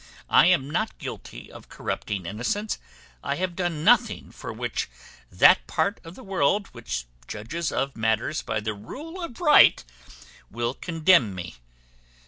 I 0.31 0.47
am 0.47 0.67
not 0.67 0.97
guilty 0.97 1.51
of 1.51 1.69
corrupting 1.69 2.25
innocence. 2.25 2.79
I 3.23 3.35
have 3.35 3.55
done 3.55 3.83
nothing 3.83 4.31
for 4.31 4.51
which 4.51 4.89
that 5.31 5.67
part 5.67 5.99
of 6.03 6.15
the 6.15 6.23
world 6.23 6.65
which 6.69 7.05
judges 7.27 7.71
of 7.71 7.95
matters 7.95 8.41
by 8.41 8.61
the 8.61 8.73
rule 8.73 9.21
of 9.23 9.39
right, 9.39 9.83
will 10.49 10.73
condemn 10.73 11.35
me. 11.35 11.57